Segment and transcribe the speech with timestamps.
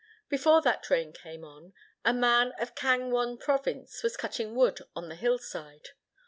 [0.29, 5.09] Before that rain came on, a man of Kang won Province was cutting wood on
[5.09, 5.89] the hill side.